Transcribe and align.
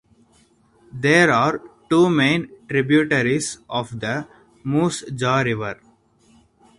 There 0.91 1.29
are 1.31 1.61
two 1.87 2.09
main 2.09 2.49
tributaries 2.67 3.59
of 3.69 3.99
the 3.99 4.27
Moose 4.63 5.03
Jaw 5.13 5.41
River. 5.41 5.79